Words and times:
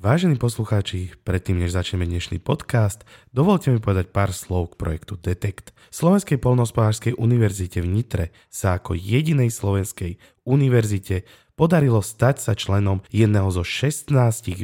Vážení 0.00 0.40
poslucháči, 0.40 1.12
predtým 1.28 1.60
než 1.60 1.76
začneme 1.76 2.08
dnešný 2.08 2.40
podcast, 2.40 3.04
dovolte 3.36 3.68
mi 3.68 3.84
povedať 3.84 4.08
pár 4.08 4.32
slov 4.32 4.72
k 4.72 4.80
projektu 4.80 5.20
Detect. 5.20 5.76
Slovenskej 5.92 6.40
polnospodárskej 6.40 7.20
univerzite 7.20 7.84
v 7.84 8.00
Nitre 8.00 8.24
sa 8.48 8.80
ako 8.80 8.96
jedinej 8.96 9.52
slovenskej 9.52 10.16
univerzite 10.48 11.28
podarilo 11.52 12.00
stať 12.00 12.40
sa 12.40 12.56
členom 12.56 13.04
jedného 13.12 13.52
zo 13.52 13.60
16 13.60 14.08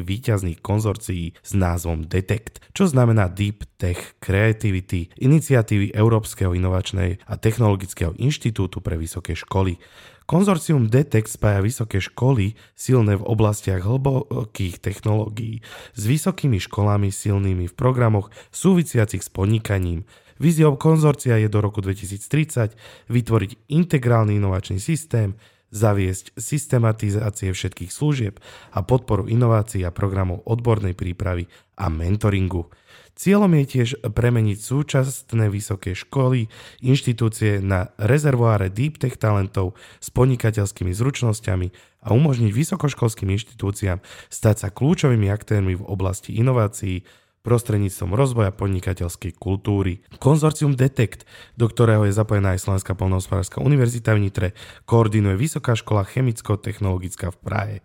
výťazných 0.00 0.64
konzorcií 0.64 1.36
s 1.36 1.52
názvom 1.52 2.08
Detect, 2.08 2.64
čo 2.72 2.88
znamená 2.88 3.28
Deep 3.28 3.68
Tech 3.76 4.16
Creativity, 4.16 5.12
iniciatívy 5.20 5.92
Európskeho 5.92 6.56
inovačnej 6.56 7.20
a 7.28 7.36
technologického 7.36 8.16
inštitútu 8.16 8.80
pre 8.80 8.96
vysoké 8.96 9.36
školy. 9.36 9.76
Konzorcium 10.26 10.90
Detect 10.90 11.30
spája 11.30 11.62
vysoké 11.62 12.02
školy 12.02 12.58
silné 12.74 13.14
v 13.14 13.22
oblastiach 13.22 13.86
hlbokých 13.86 14.82
technológií 14.82 15.62
s 15.94 16.02
vysokými 16.02 16.58
školami 16.58 17.14
silnými 17.14 17.70
v 17.70 17.74
programoch 17.78 18.34
súvisiacich 18.50 19.22
s 19.22 19.30
podnikaním. 19.30 20.02
Víziou 20.42 20.74
konzorcia 20.74 21.38
je 21.38 21.46
do 21.46 21.62
roku 21.62 21.78
2030 21.78 22.74
vytvoriť 23.06 23.70
integrálny 23.70 24.42
inovačný 24.42 24.82
systém, 24.82 25.38
zaviesť 25.76 26.32
systematizácie 26.40 27.52
všetkých 27.52 27.92
služieb 27.92 28.40
a 28.72 28.80
podporu 28.80 29.28
inovácií 29.28 29.84
a 29.84 29.92
programov 29.92 30.40
odbornej 30.48 30.96
prípravy 30.96 31.52
a 31.76 31.92
mentoringu. 31.92 32.72
Cieľom 33.16 33.48
je 33.60 33.64
tiež 33.64 33.90
premeniť 34.12 34.58
súčasné 34.60 35.48
vysoké 35.48 35.96
školy, 35.96 36.52
inštitúcie 36.84 37.64
na 37.64 37.92
rezervoáre 37.96 38.68
deep 38.68 39.00
tech 39.00 39.16
talentov 39.16 39.72
s 40.04 40.12
podnikateľskými 40.12 40.92
zručnosťami 40.92 41.68
a 42.04 42.12
umožniť 42.12 42.52
vysokoškolským 42.52 43.32
inštitúciám 43.32 44.04
stať 44.28 44.56
sa 44.60 44.68
kľúčovými 44.68 45.32
aktérmi 45.32 45.80
v 45.80 45.86
oblasti 45.88 46.36
inovácií, 46.36 47.08
prostredníctvom 47.46 48.10
rozvoja 48.18 48.50
podnikateľskej 48.50 49.38
kultúry. 49.38 50.02
Konzorcium 50.18 50.74
Detect, 50.74 51.22
do 51.54 51.70
ktorého 51.70 52.02
je 52.10 52.18
zapojená 52.18 52.58
aj 52.58 52.66
Slovenská 52.66 52.98
polnohospodárska 52.98 53.62
univerzita 53.62 54.18
v 54.18 54.26
Nitre, 54.26 54.48
koordinuje 54.82 55.38
Vysoká 55.38 55.78
škola 55.78 56.02
chemicko-technologická 56.02 57.30
v 57.30 57.38
Prahe. 57.38 57.76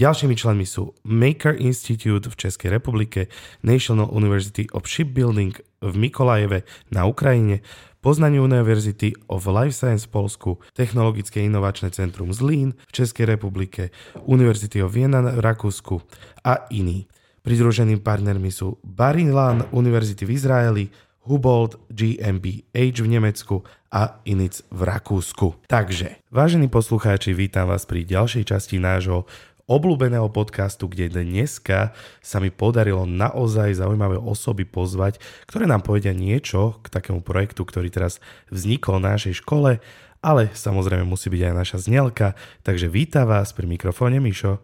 Ďalšími 0.00 0.32
členmi 0.32 0.64
sú 0.64 0.96
Maker 1.04 1.60
Institute 1.60 2.24
v 2.24 2.38
Českej 2.40 2.72
republike, 2.72 3.28
National 3.60 4.08
University 4.08 4.64
of 4.72 4.88
Shipbuilding 4.88 5.60
v 5.84 5.92
Mikolajeve 5.92 6.64
na 6.88 7.04
Ukrajine, 7.04 7.60
Poznanie 8.02 8.42
University 8.42 9.14
of 9.30 9.46
Life 9.46 9.78
Science 9.78 10.10
v 10.10 10.18
Polsku, 10.18 10.50
Technologické 10.74 11.46
inovačné 11.46 11.94
centrum 11.94 12.34
Zlín 12.34 12.74
v 12.90 12.92
Českej 12.98 13.30
republike, 13.30 13.94
University 14.26 14.82
of 14.82 14.90
Vienna 14.90 15.22
v 15.22 15.38
Rakúsku 15.38 16.02
a 16.42 16.66
iní. 16.74 17.06
Pridruženými 17.42 17.98
partnermi 17.98 18.54
sú 18.54 18.78
Barilan 18.86 19.66
Univerzity 19.74 20.22
v 20.22 20.30
Izraeli, 20.38 20.84
Hubold 21.26 21.74
GmbH 21.90 23.02
v 23.02 23.08
Nemecku 23.10 23.66
a 23.90 24.22
Inic 24.22 24.62
v 24.70 24.86
Rakúsku. 24.86 25.66
Takže, 25.66 26.22
vážení 26.30 26.70
poslucháči, 26.70 27.34
vítam 27.34 27.66
vás 27.66 27.82
pri 27.82 28.06
ďalšej 28.06 28.46
časti 28.46 28.78
nášho 28.78 29.26
obľúbeného 29.66 30.30
podcastu, 30.30 30.86
kde 30.86 31.10
dneska 31.10 31.90
sa 32.22 32.38
mi 32.38 32.54
podarilo 32.54 33.10
naozaj 33.10 33.74
zaujímavé 33.74 34.22
osoby 34.22 34.62
pozvať, 34.62 35.18
ktoré 35.50 35.66
nám 35.66 35.82
povedia 35.82 36.14
niečo 36.14 36.78
k 36.86 36.94
takému 36.94 37.26
projektu, 37.26 37.66
ktorý 37.66 37.90
teraz 37.90 38.22
vznikol 38.54 39.02
na 39.02 39.18
našej 39.18 39.42
škole, 39.42 39.82
ale 40.22 40.42
samozrejme 40.54 41.02
musí 41.02 41.26
byť 41.26 41.42
aj 41.42 41.54
naša 41.58 41.78
znelka, 41.90 42.38
takže 42.62 42.86
vítam 42.86 43.26
vás 43.26 43.50
pri 43.50 43.66
mikrofóne 43.66 44.22
Mišo. 44.22 44.62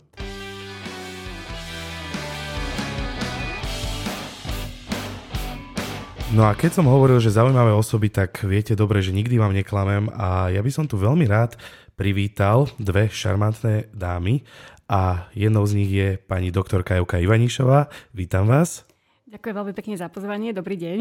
No 6.28 6.44
a 6.44 6.52
keď 6.52 6.76
som 6.76 6.84
hovoril, 6.84 7.24
že 7.24 7.32
zaujímavé 7.32 7.72
osoby, 7.72 8.12
tak 8.12 8.44
viete 8.44 8.76
dobre, 8.76 9.00
že 9.00 9.16
nikdy 9.16 9.40
vám 9.40 9.56
neklamem 9.56 10.12
a 10.12 10.52
ja 10.52 10.60
by 10.60 10.68
som 10.68 10.84
tu 10.84 11.00
veľmi 11.00 11.24
rád 11.24 11.56
privítal 11.96 12.68
dve 12.76 13.08
šarmantné 13.08 13.88
dámy 13.96 14.44
a 14.92 15.32
jednou 15.32 15.64
z 15.64 15.72
nich 15.80 15.88
je 15.88 16.20
pani 16.20 16.52
doktorka 16.52 17.00
Jevka 17.00 17.16
Ivanišová. 17.16 17.88
Vítam 18.12 18.44
vás. 18.44 18.84
Ďakujem 19.32 19.56
veľmi 19.56 19.72
pekne 19.72 19.94
za 19.96 20.12
pozvanie, 20.12 20.52
dobrý 20.52 20.76
deň. 20.76 20.98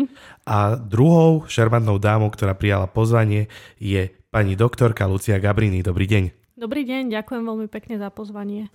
A 0.47 0.79
druhou 0.79 1.43
šarmantnou 1.43 1.99
dámou, 1.99 2.31
ktorá 2.31 2.55
prijala 2.55 2.87
pozvanie, 2.87 3.51
je 3.83 4.07
pani 4.31 4.55
doktorka 4.55 5.03
Lucia 5.11 5.43
Gabrini. 5.43 5.83
Dobrý 5.83 6.07
deň. 6.07 6.46
Dobrý 6.57 6.89
deň, 6.89 7.13
ďakujem 7.13 7.45
veľmi 7.45 7.67
pekne 7.69 8.01
za 8.01 8.09
pozvanie. 8.09 8.73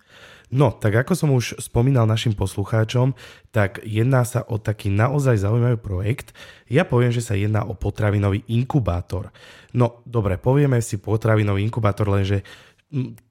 No, 0.54 0.70
tak 0.70 0.94
ako 1.03 1.19
som 1.19 1.34
už 1.34 1.59
spomínal 1.59 2.06
našim 2.06 2.31
poslucháčom, 2.31 3.10
tak 3.50 3.82
jedná 3.82 4.22
sa 4.22 4.47
o 4.47 4.62
taký 4.62 4.87
naozaj 4.87 5.43
zaujímavý 5.43 5.82
projekt. 5.82 6.31
Ja 6.70 6.87
poviem, 6.87 7.10
že 7.10 7.26
sa 7.26 7.34
jedná 7.34 7.66
o 7.66 7.75
potravinový 7.75 8.47
inkubátor. 8.47 9.34
No, 9.75 9.98
dobre, 10.06 10.38
povieme 10.38 10.78
si 10.78 10.94
potravinový 11.03 11.66
inkubátor, 11.66 12.06
lenže 12.06 12.47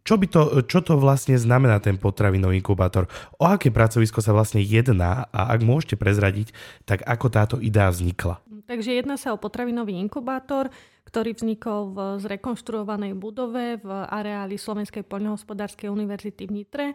čo, 0.03 0.19
by 0.19 0.28
to, 0.28 0.68
čo 0.68 0.83
to 0.83 1.00
vlastne 1.00 1.39
znamená 1.39 1.79
ten 1.79 1.95
potravinový 1.95 2.59
inkubátor? 2.59 3.07
O 3.39 3.47
aké 3.47 3.72
pracovisko 3.72 4.19
sa 4.19 4.35
vlastne 4.35 4.59
jedná 4.59 5.31
a 5.31 5.47
ak 5.47 5.63
môžete 5.63 5.95
prezradiť, 5.95 6.51
tak 6.83 7.07
ako 7.07 7.31
táto 7.31 7.56
idea 7.63 7.88
vznikla? 7.88 8.44
Takže 8.68 9.00
jedná 9.00 9.16
sa 9.16 9.31
o 9.31 9.39
potravinový 9.39 9.95
inkubátor, 9.95 10.68
ktorý 11.12 11.36
vznikol 11.36 11.92
v 11.92 12.00
zrekonštruovanej 12.24 13.20
budove 13.20 13.84
v 13.84 13.90
areáli 14.08 14.56
Slovenskej 14.56 15.04
poľnohospodárskej 15.04 15.92
univerzity 15.92 16.48
v 16.48 16.56
Nitre. 16.56 16.86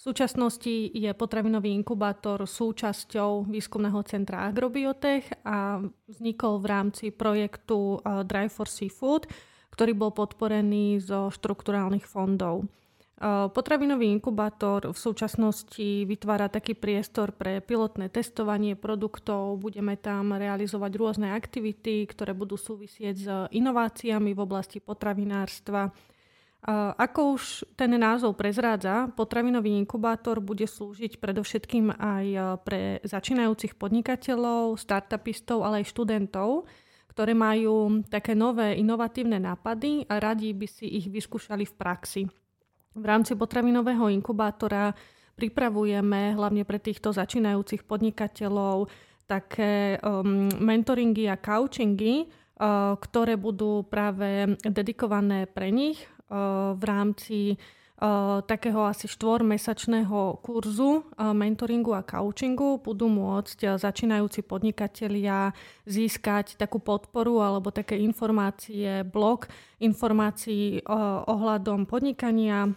súčasnosti 0.00 0.88
je 0.96 1.12
potravinový 1.12 1.76
inkubátor 1.76 2.48
súčasťou 2.48 3.52
výskumného 3.52 4.00
centra 4.08 4.48
Agrobiotech 4.48 5.44
a 5.44 5.76
vznikol 6.08 6.56
v 6.56 6.66
rámci 6.72 7.04
projektu 7.12 8.00
eh, 8.00 8.24
Drive 8.24 8.56
for 8.56 8.64
Seafood, 8.64 9.28
ktorý 9.76 9.92
bol 9.92 10.16
podporený 10.16 11.04
zo 11.04 11.28
štrukturálnych 11.28 12.08
fondov. 12.08 12.64
Potravinový 13.20 14.16
inkubátor 14.16 14.88
v 14.88 14.96
súčasnosti 14.96 16.08
vytvára 16.08 16.48
taký 16.48 16.72
priestor 16.72 17.36
pre 17.36 17.60
pilotné 17.60 18.08
testovanie 18.08 18.80
produktov. 18.80 19.60
Budeme 19.60 20.00
tam 20.00 20.32
realizovať 20.32 20.92
rôzne 20.96 21.36
aktivity, 21.36 22.08
ktoré 22.08 22.32
budú 22.32 22.56
súvisieť 22.56 23.16
s 23.20 23.28
inováciami 23.52 24.32
v 24.32 24.40
oblasti 24.40 24.80
potravinárstva. 24.80 25.92
Ako 26.96 27.36
už 27.36 27.68
ten 27.76 27.92
názov 27.92 28.40
prezrádza, 28.40 29.12
potravinový 29.12 29.76
inkubátor 29.76 30.40
bude 30.40 30.64
slúžiť 30.64 31.20
predovšetkým 31.20 31.92
aj 32.00 32.24
pre 32.64 33.04
začínajúcich 33.04 33.76
podnikateľov, 33.76 34.80
startupistov, 34.80 35.60
ale 35.60 35.84
aj 35.84 35.92
študentov, 35.92 36.64
ktoré 37.12 37.36
majú 37.36 38.00
také 38.08 38.32
nové 38.32 38.80
inovatívne 38.80 39.36
nápady 39.36 40.08
a 40.08 40.16
radi 40.16 40.56
by 40.56 40.64
si 40.64 40.88
ich 40.88 41.04
vyskúšali 41.04 41.68
v 41.68 41.76
praxi. 41.76 42.22
V 43.00 43.04
rámci 43.08 43.32
potravinového 43.32 44.12
inkubátora 44.12 44.92
pripravujeme 45.32 46.36
hlavne 46.36 46.68
pre 46.68 46.76
týchto 46.76 47.16
začínajúcich 47.16 47.88
podnikateľov 47.88 48.92
také 49.24 49.96
um, 50.04 50.52
mentoringy 50.60 51.32
a 51.32 51.40
coachingy, 51.40 52.28
uh, 52.28 52.92
ktoré 53.00 53.40
budú 53.40 53.88
práve 53.88 54.52
dedikované 54.60 55.48
pre 55.48 55.72
nich 55.72 55.96
uh, 56.28 56.76
v 56.76 56.82
rámci 56.84 57.38
takého 58.48 58.88
asi 58.88 59.04
štvormesačného 59.04 60.40
kurzu 60.40 61.04
mentoringu 61.20 61.92
a 61.92 62.00
coachingu 62.00 62.80
budú 62.80 63.12
môcť 63.12 63.76
začínajúci 63.76 64.40
podnikatelia 64.40 65.52
získať 65.84 66.56
takú 66.56 66.80
podporu 66.80 67.44
alebo 67.44 67.68
také 67.68 68.00
informácie, 68.00 69.04
blok 69.04 69.52
informácií 69.84 70.80
ohľadom 71.28 71.84
podnikania. 71.84 72.72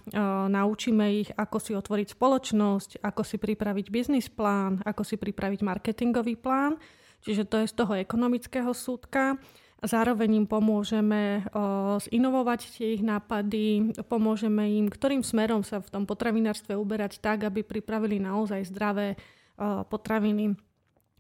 Naučíme 0.52 1.08
ich, 1.24 1.32
ako 1.40 1.58
si 1.64 1.72
otvoriť 1.72 2.20
spoločnosť, 2.20 3.00
ako 3.00 3.22
si 3.24 3.40
pripraviť 3.40 3.88
biznis 3.88 4.28
plán, 4.28 4.84
ako 4.84 5.08
si 5.08 5.16
pripraviť 5.16 5.60
marketingový 5.64 6.36
plán. 6.36 6.76
Čiže 7.24 7.48
to 7.48 7.56
je 7.64 7.72
z 7.72 7.76
toho 7.80 7.96
ekonomického 7.96 8.76
súdka. 8.76 9.40
Zároveň 9.84 10.44
im 10.44 10.48
pomôžeme 10.48 11.44
zinovovať 12.08 12.60
tie 12.72 12.96
ich 12.96 13.04
nápady, 13.04 13.92
pomôžeme 14.08 14.80
im, 14.80 14.88
ktorým 14.88 15.28
smerom 15.28 15.68
sa 15.68 15.84
v 15.84 15.92
tom 15.92 16.04
potravinárstve 16.08 16.72
uberať 16.80 17.20
tak, 17.20 17.44
aby 17.44 17.68
pripravili 17.68 18.16
naozaj 18.24 18.72
zdravé 18.72 19.20
potraviny. 19.92 20.56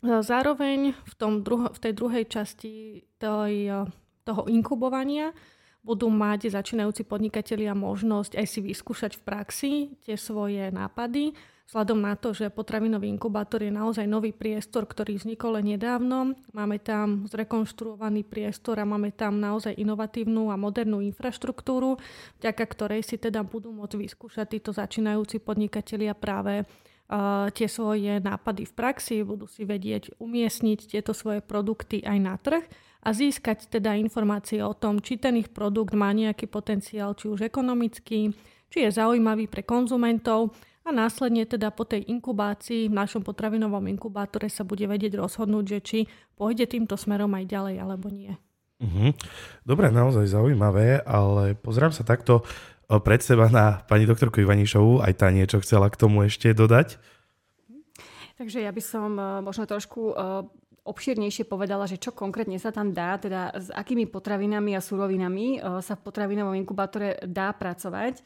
Zároveň 0.03 0.95
v, 0.95 1.13
tom 1.19 1.43
druho, 1.43 1.75
v 1.75 1.79
tej 1.79 1.93
druhej 1.95 2.25
časti 2.31 3.03
tej, 3.19 3.83
toho 4.23 4.41
inkubovania 4.47 5.35
budú 5.83 6.07
mať 6.07 6.55
začínajúci 6.55 7.03
podnikatelia 7.03 7.75
možnosť 7.75 8.39
aj 8.39 8.47
si 8.47 8.59
vyskúšať 8.63 9.19
v 9.19 9.25
praxi 9.27 9.73
tie 10.07 10.15
svoje 10.15 10.71
nápady 10.71 11.35
Vzhľadom 11.63 11.99
na 12.03 12.13
to, 12.19 12.35
že 12.35 12.51
potravinový 12.51 13.07
inkubátor 13.07 13.63
je 13.63 13.71
naozaj 13.71 14.03
nový 14.03 14.35
priestor, 14.35 14.83
ktorý 14.83 15.15
vznikol 15.15 15.57
len 15.57 15.73
nedávno, 15.73 16.35
máme 16.51 16.77
tam 16.83 17.23
zrekonštruovaný 17.25 18.27
priestor 18.27 18.83
a 18.83 18.85
máme 18.85 19.15
tam 19.15 19.39
naozaj 19.39 19.73
inovatívnu 19.79 20.51
a 20.51 20.59
modernú 20.59 20.99
infraštruktúru, 20.99 21.95
vďaka 22.43 22.63
ktorej 22.67 23.01
si 23.07 23.15
teda 23.15 23.47
budú 23.47 23.71
môcť 23.71 23.95
vyskúšať 23.95 24.59
títo 24.59 24.75
začínajúci 24.75 25.39
podnikatelia 25.39 26.11
práve 26.13 26.67
tie 27.53 27.67
svoje 27.67 28.17
nápady 28.23 28.63
v 28.65 28.73
praxi, 28.73 29.15
budú 29.21 29.45
si 29.45 29.67
vedieť 29.67 30.17
umiestniť 30.17 30.79
tieto 30.97 31.11
svoje 31.13 31.43
produkty 31.45 32.01
aj 32.01 32.17
na 32.19 32.35
trh 32.39 32.63
a 33.03 33.09
získať 33.11 33.67
teda 33.67 33.93
informácie 33.99 34.63
o 34.63 34.73
tom, 34.73 35.03
či 35.03 35.19
ten 35.19 35.35
ich 35.37 35.51
produkt 35.51 35.93
má 35.93 36.09
nejaký 36.15 36.47
potenciál, 36.47 37.13
či 37.13 37.27
už 37.27 37.45
ekonomický, 37.45 38.31
či 38.71 38.77
je 38.87 38.89
zaujímavý 38.89 39.45
pre 39.51 39.61
konzumentov 39.61 40.55
a 40.83 40.91
následne 40.91 41.47
teda 41.47 41.71
po 41.71 41.87
tej 41.87 42.03
inkubácii 42.11 42.91
v 42.91 42.97
našom 42.97 43.23
potravinovom 43.23 43.87
inkubátore 43.87 44.51
sa 44.51 44.67
bude 44.67 44.83
vedieť 44.83 45.15
rozhodnúť, 45.15 45.65
že 45.65 45.79
či 45.79 45.99
pôjde 46.35 46.67
týmto 46.67 46.99
smerom 46.99 47.31
aj 47.39 47.45
ďalej 47.47 47.75
alebo 47.79 48.11
nie. 48.11 48.35
Mhm. 48.83 49.15
Dobre, 49.63 49.87
naozaj 49.87 50.27
zaujímavé, 50.27 50.99
ale 51.07 51.55
pozrám 51.55 51.95
sa 51.95 52.03
takto 52.03 52.43
eh, 52.43 52.99
pred 52.99 53.23
seba 53.23 53.47
na 53.47 53.79
pani 53.87 54.03
doktorku 54.03 54.43
Ivanišovú, 54.43 54.99
aj 54.99 55.13
tá 55.23 55.31
niečo 55.31 55.63
chcela 55.63 55.87
k 55.87 55.95
tomu 55.95 56.27
ešte 56.27 56.51
dodať. 56.51 56.99
Takže 58.35 58.59
ja 58.59 58.71
by 58.75 58.83
som 58.83 59.15
eh, 59.15 59.39
možno 59.39 59.63
trošku 59.63 60.01
eh, 60.11 60.15
obširnejšie 60.83 61.47
povedala, 61.47 61.87
že 61.87 61.95
čo 61.95 62.11
konkrétne 62.11 62.59
sa 62.59 62.75
tam 62.75 62.91
dá, 62.91 63.15
teda 63.15 63.55
s 63.55 63.71
akými 63.71 64.03
potravinami 64.03 64.75
a 64.75 64.83
surovinami 64.83 65.63
sa 65.79 65.95
v 65.95 66.03
potravinovom 66.03 66.59
inkubátore 66.59 67.23
dá 67.23 67.55
pracovať. 67.55 68.19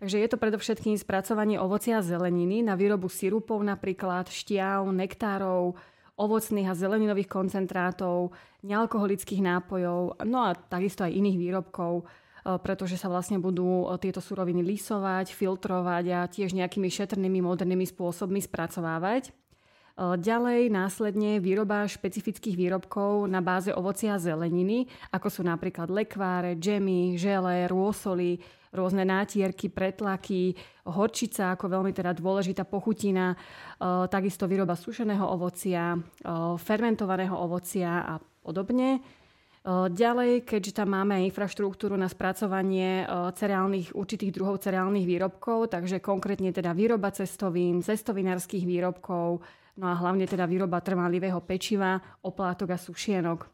Takže 0.00 0.16
je 0.16 0.28
to 0.32 0.40
predovšetkým 0.40 0.96
spracovanie 0.96 1.60
ovocia 1.60 2.00
a 2.00 2.04
zeleniny 2.04 2.64
na 2.64 2.72
výrobu 2.72 3.12
sirupov 3.12 3.60
napríklad, 3.60 4.32
šťav, 4.32 4.88
nektárov, 4.88 5.76
ovocných 6.16 6.72
a 6.72 6.76
zeleninových 6.76 7.28
koncentrátov, 7.28 8.32
nealkoholických 8.64 9.44
nápojov, 9.44 10.24
no 10.24 10.38
a 10.48 10.56
takisto 10.56 11.04
aj 11.04 11.12
iných 11.12 11.36
výrobkov, 11.36 11.92
e, 12.00 12.04
pretože 12.64 12.96
sa 12.96 13.12
vlastne 13.12 13.40
budú 13.40 13.88
e, 13.88 13.96
tieto 14.00 14.24
suroviny 14.24 14.64
lisovať, 14.64 15.36
filtrovať 15.36 16.04
a 16.12 16.28
tiež 16.28 16.56
nejakými 16.56 16.88
šetrnými 16.88 17.44
modernými 17.44 17.84
spôsobmi 17.84 18.40
spracovávať. 18.40 19.36
Ďalej 20.00 20.72
následne 20.72 21.44
výroba 21.44 21.84
špecifických 21.84 22.56
výrobkov 22.56 23.28
na 23.28 23.44
báze 23.44 23.68
ovocia 23.68 24.16
a 24.16 24.22
zeleniny, 24.22 24.88
ako 25.12 25.28
sú 25.28 25.44
napríklad 25.44 25.92
lekváre, 25.92 26.56
džemy, 26.56 27.20
žele, 27.20 27.68
rôsoly, 27.68 28.40
rôzne 28.72 29.04
nátierky, 29.04 29.68
pretlaky, 29.68 30.56
horčica 30.88 31.52
ako 31.52 31.68
veľmi 31.68 31.92
teda 31.92 32.16
dôležitá 32.16 32.64
pochutina, 32.64 33.36
takisto 34.08 34.48
výroba 34.48 34.72
sušeného 34.72 35.36
ovocia, 35.36 36.00
fermentovaného 36.56 37.36
ovocia 37.36 38.00
a 38.00 38.16
podobne. 38.40 39.04
Ďalej, 39.68 40.48
keďže 40.48 40.80
tam 40.80 40.96
máme 40.96 41.20
infraštruktúru 41.28 41.92
na 41.92 42.08
spracovanie 42.08 43.04
cereálnych, 43.36 43.92
určitých 43.92 44.32
druhov 44.32 44.64
cereálnych 44.64 45.04
výrobkov, 45.04 45.76
takže 45.76 46.00
konkrétne 46.00 46.48
teda 46.56 46.72
výroba 46.72 47.12
cestovín, 47.12 47.84
cestovinárskych 47.84 48.64
výrobkov, 48.64 49.44
no 49.80 49.88
a 49.88 49.96
hlavne 49.96 50.28
teda 50.28 50.44
výroba 50.44 50.84
trvanlivého 50.84 51.40
pečiva, 51.40 51.96
oplátok 52.20 52.76
a 52.76 52.78
sušienok. 52.78 53.48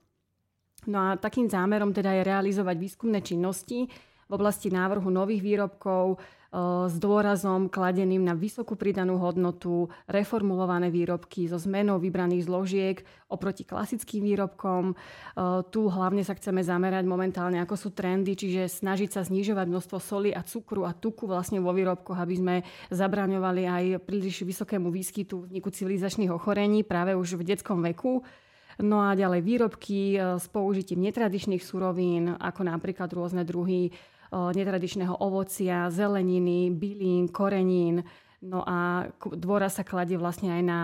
No 0.90 0.98
a 0.98 1.08
takým 1.14 1.46
zámerom 1.46 1.94
teda 1.94 2.10
je 2.18 2.26
realizovať 2.26 2.76
výskumné 2.76 3.22
činnosti, 3.22 3.86
v 4.26 4.32
oblasti 4.34 4.74
návrhu 4.74 5.06
nových 5.06 5.38
výrobkov 5.38 6.18
s 6.88 6.96
dôrazom 6.96 7.68
kladeným 7.68 8.24
na 8.24 8.32
vysokú 8.32 8.80
pridanú 8.80 9.20
hodnotu, 9.20 9.92
reformulované 10.08 10.88
výrobky 10.88 11.44
so 11.44 11.60
zmenou 11.60 12.00
vybraných 12.00 12.48
zložiek 12.48 12.96
oproti 13.28 13.68
klasickým 13.68 14.24
výrobkom. 14.24 14.96
Tu 15.68 15.80
hlavne 15.84 16.24
sa 16.24 16.32
chceme 16.32 16.64
zamerať 16.64 17.04
momentálne, 17.04 17.60
ako 17.60 17.76
sú 17.76 17.88
trendy, 17.92 18.32
čiže 18.32 18.72
snažiť 18.72 19.10
sa 19.12 19.20
znižovať 19.26 19.66
množstvo 19.68 19.98
soli 20.00 20.30
a 20.32 20.40
cukru 20.40 20.88
a 20.88 20.96
tuku 20.96 21.28
vlastne 21.28 21.60
vo 21.60 21.76
výrobkoch, 21.76 22.16
aby 22.16 22.34
sme 22.40 22.54
zabraňovali 22.88 23.62
aj 23.68 23.84
príliš 24.08 24.48
vysokému 24.48 24.88
výskytu 24.88 25.50
vzniku 25.50 25.68
civilizačných 25.68 26.32
ochorení 26.32 26.88
práve 26.88 27.12
už 27.12 27.36
v 27.36 27.52
detskom 27.52 27.84
veku. 27.84 28.24
No 28.76 29.00
a 29.00 29.16
ďalej 29.16 29.40
výrobky 29.40 30.00
e, 30.16 30.36
s 30.36 30.52
použitím 30.52 31.00
netradičných 31.08 31.64
surovín, 31.64 32.36
ako 32.36 32.68
napríklad 32.68 33.08
rôzne 33.08 33.40
druhy 33.40 33.88
netradičného 34.32 35.22
ovocia, 35.22 35.90
zeleniny, 35.92 36.72
bylín, 36.72 37.28
korenín. 37.28 38.06
No 38.42 38.62
a 38.62 39.08
dôra 39.34 39.66
sa 39.72 39.82
kladie 39.82 40.20
vlastne 40.20 40.54
aj 40.54 40.62
na 40.62 40.80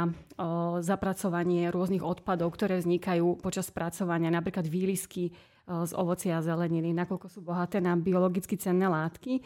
zapracovanie 0.81 1.69
rôznych 1.69 2.03
odpadov, 2.03 2.57
ktoré 2.57 2.81
vznikajú 2.81 3.39
počas 3.39 3.69
spracovania, 3.69 4.33
napríklad 4.33 4.67
výlisky 4.67 5.31
z 5.63 5.93
ovocia 5.95 6.41
a 6.41 6.45
zeleniny, 6.45 6.91
nakoľko 6.91 7.29
sú 7.31 7.41
bohaté 7.45 7.79
na 7.79 7.95
biologicky 7.95 8.59
cenné 8.59 8.91
látky. 8.91 9.39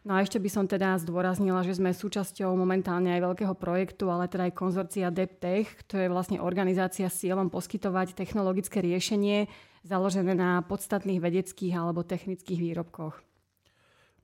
No 0.00 0.16
a 0.16 0.24
ešte 0.24 0.40
by 0.40 0.48
som 0.48 0.64
teda 0.64 0.96
zdôraznila, 0.96 1.60
že 1.60 1.76
sme 1.76 1.92
súčasťou 1.92 2.56
momentálne 2.56 3.12
aj 3.12 3.20
veľkého 3.20 3.54
projektu, 3.54 4.08
ale 4.08 4.32
teda 4.32 4.48
aj 4.48 4.56
konzorcia 4.56 5.12
DepTech, 5.12 5.84
to 5.84 6.00
je 6.00 6.08
vlastne 6.08 6.40
organizácia 6.40 7.06
s 7.06 7.20
cieľom 7.20 7.52
poskytovať 7.52 8.16
technologické 8.16 8.80
riešenie 8.80 9.46
založené 9.84 10.32
na 10.32 10.64
podstatných 10.64 11.20
vedeckých 11.20 11.76
alebo 11.76 12.00
technických 12.00 12.58
výrobkoch. 12.58 13.20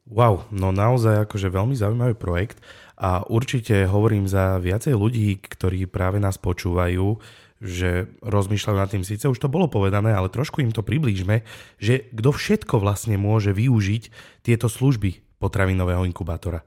Wow, 0.07 0.47
no 0.55 0.71
naozaj 0.71 1.27
akože 1.27 1.51
veľmi 1.51 1.75
zaujímavý 1.75 2.15
projekt 2.15 2.63
a 2.95 3.27
určite 3.27 3.91
hovorím 3.91 4.31
za 4.31 4.63
viacej 4.63 4.95
ľudí, 4.95 5.35
ktorí 5.43 5.91
práve 5.91 6.23
nás 6.23 6.39
počúvajú, 6.39 7.19
že 7.59 8.07
rozmýšľajú 8.23 8.77
nad 8.79 8.87
tým, 8.87 9.03
síce 9.03 9.27
už 9.27 9.43
to 9.43 9.51
bolo 9.51 9.67
povedané, 9.67 10.15
ale 10.15 10.31
trošku 10.31 10.63
im 10.63 10.71
to 10.71 10.87
priblížme, 10.87 11.43
že 11.83 12.07
kto 12.15 12.31
všetko 12.31 12.79
vlastne 12.79 13.19
môže 13.19 13.51
využiť 13.51 14.03
tieto 14.47 14.71
služby 14.71 15.43
potravinového 15.43 16.07
inkubátora. 16.07 16.63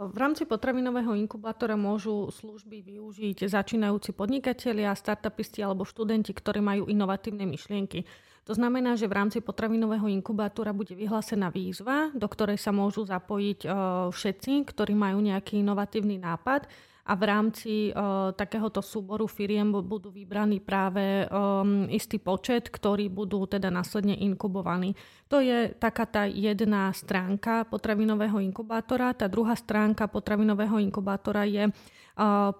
V 0.00 0.16
rámci 0.16 0.48
potravinového 0.48 1.12
inkubátora 1.12 1.76
môžu 1.76 2.32
služby 2.32 2.80
využiť 2.80 3.44
začínajúci 3.44 4.16
podnikatelia, 4.16 4.96
startupisti 4.96 5.60
alebo 5.60 5.84
študenti, 5.84 6.32
ktorí 6.32 6.64
majú 6.64 6.88
inovatívne 6.88 7.44
myšlienky. 7.44 8.08
To 8.48 8.56
znamená, 8.56 8.96
že 8.96 9.04
v 9.04 9.20
rámci 9.20 9.44
potravinového 9.44 10.08
inkubátora 10.08 10.72
bude 10.72 10.96
vyhlásená 10.96 11.52
výzva, 11.52 12.08
do 12.16 12.24
ktorej 12.24 12.56
sa 12.56 12.72
môžu 12.72 13.04
zapojiť 13.04 13.68
všetci, 14.08 14.52
ktorí 14.72 14.96
majú 14.96 15.20
nejaký 15.20 15.60
inovatívny 15.60 16.16
nápad 16.16 16.64
a 17.10 17.18
v 17.18 17.22
rámci 17.26 17.72
uh, 17.90 18.30
takéhoto 18.38 18.78
súboru 18.78 19.26
firiem 19.26 19.74
budú 19.74 20.14
vybraní 20.14 20.62
práve 20.62 21.26
um, 21.26 21.90
istý 21.90 22.22
počet, 22.22 22.70
ktorí 22.70 23.10
budú 23.10 23.50
teda 23.50 23.66
následne 23.66 24.14
inkubovaní. 24.14 24.94
To 25.26 25.42
je 25.42 25.74
taká 25.74 26.06
tá 26.06 26.22
jedna 26.30 26.94
stránka 26.94 27.66
potravinového 27.66 28.38
inkubátora. 28.38 29.10
Tá 29.18 29.26
druhá 29.26 29.58
stránka 29.58 30.06
potravinového 30.06 30.78
inkubátora 30.78 31.42
je 31.50 31.66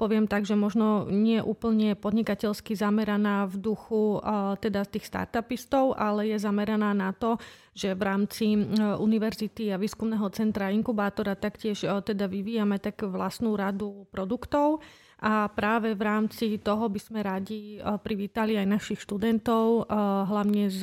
poviem 0.01 0.25
tak, 0.25 0.49
že 0.49 0.57
možno 0.57 1.05
nie 1.13 1.37
úplne 1.45 1.93
podnikateľsky 1.93 2.73
zameraná 2.73 3.45
v 3.45 3.61
duchu 3.61 4.17
teda 4.57 4.89
tých 4.89 5.05
startupistov, 5.05 5.93
ale 6.01 6.33
je 6.33 6.41
zameraná 6.41 6.97
na 6.97 7.13
to, 7.13 7.37
že 7.77 7.93
v 7.93 8.03
rámci 8.03 8.57
univerzity 8.97 9.69
a 9.69 9.77
výskumného 9.77 10.33
centra 10.33 10.73
inkubátora 10.73 11.37
taktiež 11.37 11.85
teda 11.85 12.25
vyvíjame 12.25 12.81
tak 12.81 13.05
vlastnú 13.05 13.53
radu 13.53 14.09
produktov. 14.09 14.81
A 15.21 15.53
práve 15.53 15.93
v 15.93 16.01
rámci 16.01 16.57
toho 16.65 16.89
by 16.89 16.97
sme 16.97 17.21
radi 17.21 17.77
privítali 18.01 18.57
aj 18.57 18.65
našich 18.65 19.05
študentov, 19.05 19.85
hlavne 20.25 20.73
z 20.73 20.81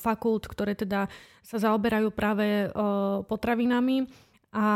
fakult, 0.00 0.48
ktoré 0.48 0.72
teda 0.72 1.04
sa 1.44 1.56
zaoberajú 1.60 2.08
práve 2.08 2.72
potravinami 3.28 4.08
a 4.48 4.66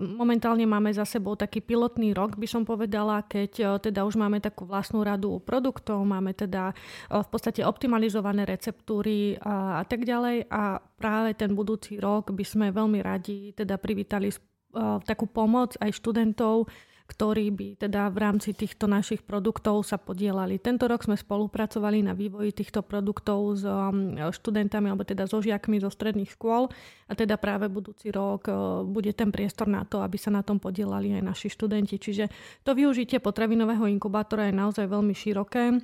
momentálne 0.00 0.64
máme 0.64 0.88
za 0.88 1.04
sebou 1.04 1.36
taký 1.36 1.60
pilotný 1.60 2.16
rok, 2.16 2.40
by 2.40 2.48
som 2.48 2.64
povedala, 2.64 3.20
keď 3.28 3.52
e, 3.60 3.64
teda 3.92 4.08
už 4.08 4.16
máme 4.16 4.40
takú 4.40 4.64
vlastnú 4.64 5.04
radu 5.04 5.36
produktov, 5.44 6.00
máme 6.00 6.32
teda 6.32 6.72
e, 6.72 6.74
v 7.12 7.28
podstate 7.28 7.60
optimalizované 7.60 8.48
receptúry 8.48 9.36
a, 9.36 9.80
a 9.80 9.84
tak 9.84 10.08
ďalej. 10.08 10.48
A 10.48 10.80
práve 10.80 11.36
ten 11.36 11.52
budúci 11.52 12.00
rok 12.00 12.32
by 12.32 12.40
sme 12.40 12.72
veľmi 12.72 13.04
radi 13.04 13.52
teda 13.52 13.76
privítali 13.78 14.32
uh, 14.32 14.98
takú 15.06 15.30
pomoc 15.30 15.78
aj 15.78 15.94
študentov, 15.94 16.66
ktorí 17.08 17.48
by 17.48 17.68
teda 17.88 18.12
v 18.12 18.18
rámci 18.20 18.52
týchto 18.52 18.84
našich 18.84 19.24
produktov 19.24 19.80
sa 19.80 19.96
podielali. 19.96 20.60
Tento 20.60 20.84
rok 20.84 21.08
sme 21.08 21.16
spolupracovali 21.16 22.04
na 22.04 22.12
vývoji 22.12 22.52
týchto 22.52 22.84
produktov 22.84 23.56
s 23.56 23.64
um, 23.64 24.12
študentami 24.28 24.92
alebo 24.92 25.08
teda 25.08 25.24
so 25.24 25.40
žiakmi 25.40 25.80
zo 25.80 25.88
stredných 25.88 26.36
škôl 26.36 26.68
a 27.08 27.12
teda 27.16 27.40
práve 27.40 27.72
budúci 27.72 28.12
rok 28.12 28.52
uh, 28.52 28.84
bude 28.84 29.16
ten 29.16 29.32
priestor 29.32 29.72
na 29.72 29.88
to, 29.88 30.04
aby 30.04 30.20
sa 30.20 30.28
na 30.28 30.44
tom 30.44 30.60
podielali 30.60 31.16
aj 31.16 31.24
naši 31.24 31.48
študenti. 31.48 31.96
Čiže 31.96 32.28
to 32.60 32.76
využitie 32.76 33.24
potravinového 33.24 33.88
inkubátora 33.88 34.52
je 34.52 34.60
naozaj 34.60 34.84
veľmi 34.84 35.16
široké. 35.16 35.80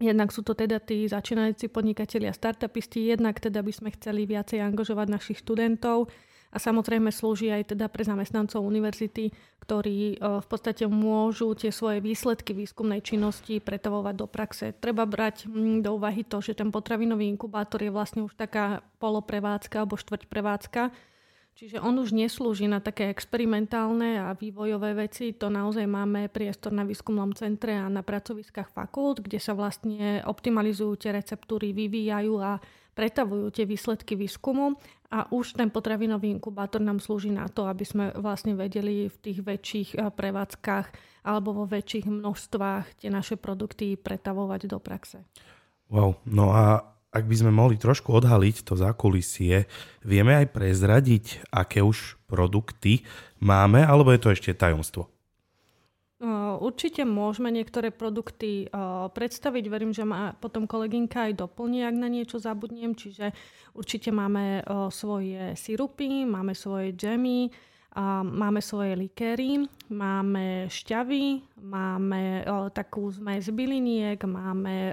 Jednak 0.00 0.32
sú 0.32 0.40
to 0.40 0.56
teda 0.56 0.80
tí 0.80 1.04
začínajúci 1.04 1.68
podnikatelia, 1.68 2.32
startupisti, 2.32 3.12
jednak 3.12 3.36
teda 3.36 3.60
by 3.60 3.68
sme 3.68 3.92
chceli 3.92 4.24
viacej 4.24 4.64
angažovať 4.64 5.06
našich 5.12 5.44
študentov, 5.44 6.08
a 6.50 6.58
samozrejme 6.58 7.14
slúži 7.14 7.54
aj 7.54 7.74
teda 7.74 7.86
pre 7.86 8.02
zamestnancov 8.02 8.58
univerzity, 8.66 9.30
ktorí 9.62 10.18
e, 10.18 10.42
v 10.42 10.46
podstate 10.50 10.90
môžu 10.90 11.54
tie 11.54 11.70
svoje 11.70 12.02
výsledky 12.02 12.50
výskumnej 12.50 13.06
činnosti 13.06 13.62
pretavovať 13.62 14.14
do 14.18 14.26
praxe. 14.26 14.74
Treba 14.74 15.06
brať 15.06 15.46
mm, 15.46 15.86
do 15.86 15.94
úvahy 15.94 16.26
to, 16.26 16.42
že 16.42 16.58
ten 16.58 16.74
potravinový 16.74 17.30
inkubátor 17.30 17.78
je 17.78 17.94
vlastne 17.94 18.26
už 18.26 18.34
taká 18.34 18.82
poloprevádzka 18.98 19.86
alebo 19.86 19.94
štvrť 19.94 20.26
prevádzka, 20.26 20.82
Čiže 21.60 21.76
on 21.82 21.92
už 22.00 22.16
neslúži 22.16 22.64
na 22.70 22.80
také 22.80 23.12
experimentálne 23.12 24.16
a 24.16 24.32
vývojové 24.32 24.96
veci. 24.96 25.36
To 25.36 25.52
naozaj 25.52 25.84
máme 25.84 26.32
priestor 26.32 26.72
na 26.72 26.88
výskumnom 26.88 27.36
centre 27.36 27.76
a 27.76 27.84
na 27.92 28.00
pracoviskách 28.00 28.72
fakult, 28.72 29.20
kde 29.20 29.36
sa 29.36 29.52
vlastne 29.52 30.24
optimalizujú 30.24 30.96
tie 30.96 31.12
receptúry, 31.12 31.76
vyvíjajú 31.76 32.34
a 32.40 32.56
pretavujú 32.94 33.50
tie 33.54 33.64
výsledky 33.66 34.18
výskumu 34.18 34.76
a 35.10 35.26
už 35.34 35.58
ten 35.58 35.70
potravinový 35.70 36.30
inkubátor 36.30 36.78
nám 36.78 37.02
slúži 37.02 37.34
na 37.34 37.50
to, 37.50 37.66
aby 37.66 37.82
sme 37.82 38.14
vlastne 38.14 38.54
vedeli 38.54 39.10
v 39.10 39.16
tých 39.18 39.38
väčších 39.42 39.88
eh, 39.98 40.08
prevádzkach 40.10 40.86
alebo 41.26 41.52
vo 41.52 41.64
väčších 41.68 42.08
množstvách 42.08 43.04
tie 43.04 43.10
naše 43.12 43.36
produkty 43.36 43.98
pretavovať 44.00 44.60
do 44.70 44.78
praxe. 44.80 45.20
Wow, 45.90 46.16
no 46.24 46.54
a 46.54 46.80
ak 47.10 47.26
by 47.26 47.34
sme 47.34 47.50
mohli 47.50 47.74
trošku 47.74 48.14
odhaliť 48.14 48.62
to 48.62 48.78
zákulisie, 48.78 49.66
vieme 50.06 50.38
aj 50.38 50.54
prezradiť, 50.54 51.50
aké 51.50 51.82
už 51.82 52.22
produkty 52.30 53.02
máme, 53.42 53.82
alebo 53.82 54.14
je 54.14 54.20
to 54.22 54.30
ešte 54.30 54.54
tajomstvo? 54.54 55.10
Určite 56.60 57.08
môžeme 57.08 57.48
niektoré 57.48 57.88
produkty 57.88 58.68
predstaviť. 59.16 59.64
Verím, 59.72 59.96
že 59.96 60.04
ma 60.04 60.36
potom 60.36 60.68
kolegynka 60.68 61.32
aj 61.32 61.40
doplní, 61.40 61.80
ak 61.80 61.96
na 61.96 62.12
niečo 62.12 62.36
zabudnem. 62.36 62.92
Čiže 62.92 63.32
určite 63.72 64.12
máme 64.12 64.60
svoje 64.92 65.56
sirupy, 65.56 66.28
máme 66.28 66.52
svoje 66.52 66.92
džemy, 66.92 67.48
máme 68.22 68.60
svoje 68.60 69.00
likéry, 69.00 69.64
máme 69.88 70.68
šťavy, 70.68 71.56
máme 71.64 72.44
takú 72.76 73.08
zmes 73.08 73.48
byliniek, 73.48 74.20
máme 74.20 74.92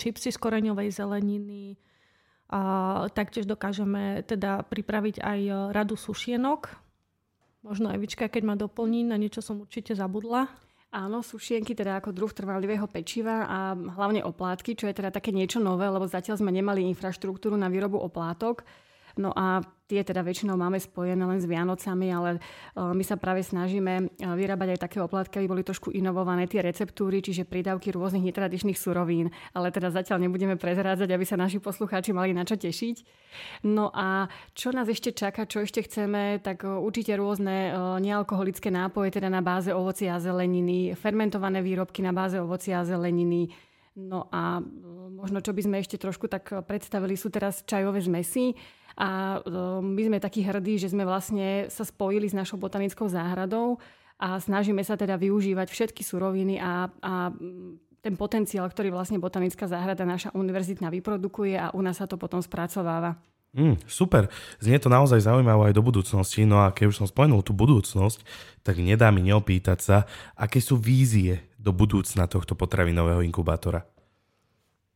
čipsy 0.00 0.32
z 0.32 0.38
koreňovej 0.40 0.88
zeleniny, 0.88 1.76
taktiež 3.12 3.44
dokážeme 3.44 4.24
teda 4.24 4.64
pripraviť 4.64 5.20
aj 5.20 5.40
radu 5.76 6.00
sušienok, 6.00 6.85
Možno 7.66 7.90
Evička, 7.90 8.30
keď 8.30 8.42
ma 8.46 8.54
doplní, 8.54 9.02
na 9.02 9.18
niečo 9.18 9.42
som 9.42 9.58
určite 9.58 9.98
zabudla. 9.98 10.46
Áno, 10.94 11.18
sušienky 11.18 11.74
teda 11.74 11.98
ako 11.98 12.14
druh 12.14 12.30
trvalivého 12.30 12.86
pečiva 12.86 13.42
a 13.42 13.74
hlavne 13.74 14.22
oplátky, 14.22 14.78
čo 14.78 14.86
je 14.86 14.94
teda 14.94 15.10
také 15.10 15.34
niečo 15.34 15.58
nové, 15.58 15.90
lebo 15.90 16.06
zatiaľ 16.06 16.38
sme 16.38 16.54
nemali 16.54 16.86
infraštruktúru 16.86 17.58
na 17.58 17.66
výrobu 17.66 17.98
oplátok. 17.98 18.62
No 19.16 19.32
a 19.32 19.64
tie 19.88 20.04
teda 20.04 20.20
väčšinou 20.20 20.60
máme 20.60 20.76
spojené 20.76 21.24
len 21.24 21.40
s 21.40 21.48
Vianocami, 21.48 22.12
ale 22.12 22.30
e, 22.36 22.38
my 22.76 23.00
sa 23.00 23.16
práve 23.16 23.40
snažíme 23.40 23.92
e, 23.96 24.04
vyrábať 24.20 24.76
aj 24.76 24.82
také 24.82 24.98
oplatky, 25.00 25.40
aby 25.40 25.48
boli 25.48 25.62
trošku 25.64 25.88
inovované 25.94 26.44
tie 26.44 26.60
receptúry, 26.60 27.24
čiže 27.24 27.48
prídavky 27.48 27.94
rôznych 27.96 28.28
netradičných 28.28 28.76
surovín. 28.76 29.32
Ale 29.56 29.72
teda 29.72 29.88
zatiaľ 29.88 30.26
nebudeme 30.26 30.60
prezrádzať, 30.60 31.08
aby 31.08 31.24
sa 31.24 31.40
naši 31.40 31.62
poslucháči 31.62 32.12
mali 32.12 32.36
na 32.36 32.44
čo 32.44 32.60
tešiť. 32.60 32.96
No 33.64 33.88
a 33.94 34.28
čo 34.52 34.74
nás 34.76 34.90
ešte 34.90 35.16
čaká, 35.16 35.48
čo 35.48 35.64
ešte 35.64 35.86
chceme, 35.86 36.42
tak 36.44 36.66
e, 36.66 36.76
určite 36.76 37.16
rôzne 37.16 37.72
nealkoholické 38.02 38.68
nápoje, 38.68 39.16
teda 39.16 39.32
na 39.32 39.40
báze 39.40 39.72
ovocia 39.72 40.18
a 40.18 40.20
zeleniny, 40.20 40.92
fermentované 40.92 41.64
výrobky 41.64 42.04
na 42.04 42.12
báze 42.12 42.36
ovocia 42.36 42.82
a 42.82 42.88
zeleniny, 42.88 43.48
No 43.96 44.28
a 44.28 44.60
možno, 45.08 45.40
čo 45.40 45.56
by 45.56 45.64
sme 45.64 45.80
ešte 45.80 45.96
trošku 45.96 46.28
tak 46.28 46.52
predstavili, 46.68 47.16
sú 47.16 47.32
teraz 47.32 47.64
čajové 47.64 48.04
zmesy. 48.04 48.52
A 48.96 49.44
my 49.84 50.02
sme 50.08 50.18
takí 50.18 50.40
hrdí, 50.40 50.80
že 50.80 50.88
sme 50.88 51.04
vlastne 51.04 51.68
sa 51.68 51.84
spojili 51.84 52.32
s 52.32 52.36
našou 52.36 52.56
botanickou 52.56 53.12
záhradou 53.12 53.76
a 54.16 54.40
snažíme 54.40 54.80
sa 54.80 54.96
teda 54.96 55.20
využívať 55.20 55.68
všetky 55.68 56.00
suroviny 56.00 56.56
a, 56.56 56.88
a 56.88 57.12
ten 58.00 58.14
potenciál, 58.16 58.64
ktorý 58.72 58.94
vlastne 58.94 59.20
botanická 59.20 59.68
záhrada 59.68 60.08
naša 60.08 60.32
univerzitná 60.32 60.88
vyprodukuje 60.88 61.60
a 61.60 61.74
u 61.76 61.84
nás 61.84 62.00
sa 62.00 62.08
to 62.08 62.16
potom 62.16 62.40
spracováva. 62.40 63.20
Mm, 63.56 63.80
super, 63.88 64.28
znie 64.60 64.76
to 64.76 64.92
naozaj 64.92 65.16
zaujímavé 65.16 65.72
aj 65.72 65.74
do 65.76 65.84
budúcnosti, 65.84 66.44
no 66.44 66.60
a 66.60 66.72
keď 66.76 66.92
už 66.92 66.98
som 67.00 67.08
spomenul 67.08 67.40
tú 67.40 67.56
budúcnosť, 67.56 68.20
tak 68.60 68.84
nedá 68.84 69.08
mi 69.08 69.24
neopýtať 69.24 69.78
sa, 69.80 69.96
aké 70.36 70.60
sú 70.60 70.76
vízie 70.76 71.40
do 71.56 71.72
budúcna 71.72 72.28
tohto 72.28 72.52
potravinového 72.52 73.24
inkubátora. 73.24 73.95